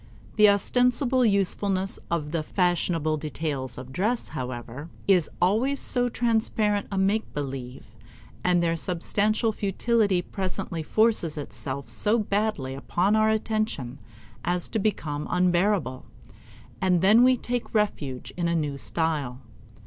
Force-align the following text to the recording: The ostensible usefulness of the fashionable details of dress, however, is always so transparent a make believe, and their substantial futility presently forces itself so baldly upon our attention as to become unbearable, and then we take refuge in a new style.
The 0.35 0.49
ostensible 0.49 1.23
usefulness 1.23 1.99
of 2.09 2.31
the 2.31 2.41
fashionable 2.41 3.17
details 3.17 3.77
of 3.77 3.93
dress, 3.93 4.29
however, 4.29 4.89
is 5.07 5.29
always 5.39 5.79
so 5.79 6.09
transparent 6.09 6.87
a 6.91 6.97
make 6.97 7.31
believe, 7.35 7.91
and 8.43 8.63
their 8.63 8.75
substantial 8.75 9.51
futility 9.51 10.23
presently 10.23 10.81
forces 10.81 11.37
itself 11.37 11.87
so 11.87 12.17
baldly 12.17 12.73
upon 12.73 13.15
our 13.15 13.29
attention 13.29 13.99
as 14.43 14.67
to 14.69 14.79
become 14.79 15.27
unbearable, 15.29 16.03
and 16.81 17.01
then 17.01 17.21
we 17.23 17.37
take 17.37 17.71
refuge 17.75 18.33
in 18.35 18.47
a 18.47 18.55
new 18.55 18.79
style. 18.79 19.39